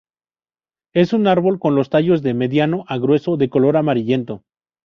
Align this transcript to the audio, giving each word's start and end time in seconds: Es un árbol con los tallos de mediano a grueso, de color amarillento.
Es 0.95 1.13
un 1.13 1.27
árbol 1.27 1.59
con 1.59 1.75
los 1.75 1.91
tallos 1.91 2.23
de 2.23 2.33
mediano 2.33 2.85
a 2.87 2.97
grueso, 2.97 3.37
de 3.37 3.51
color 3.51 3.77
amarillento. 3.77 4.41